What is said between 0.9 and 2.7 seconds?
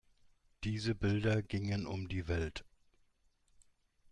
Bilder gingen um die Welt.